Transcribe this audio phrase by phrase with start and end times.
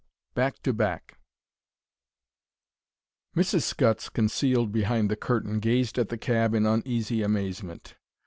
[0.33, 1.19] BACK TO BACK
[3.37, 3.61] Mrs.
[3.61, 7.93] Scutts, concealed behind the curtain, gazed at the cab in uneasy amazement.